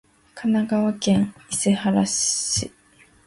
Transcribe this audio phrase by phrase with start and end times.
[0.33, 2.71] 神奈川県伊勢原市